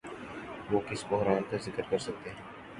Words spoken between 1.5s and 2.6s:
کا ذکر کرسکتے ہیں؟